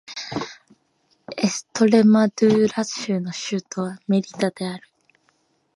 [1.37, 4.89] エストレマドゥーラ州の州都はメリダである